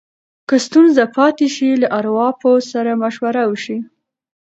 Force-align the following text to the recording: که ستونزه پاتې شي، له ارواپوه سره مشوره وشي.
که 0.47 0.55
ستونزه 0.65 1.03
پاتې 1.15 1.47
شي، 1.55 1.69
له 1.81 1.87
ارواپوه 1.97 2.55
سره 2.71 2.91
مشوره 3.03 3.43
وشي. 3.47 3.77